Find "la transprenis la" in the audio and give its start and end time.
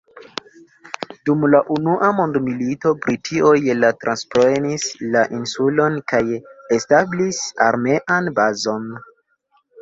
3.81-5.21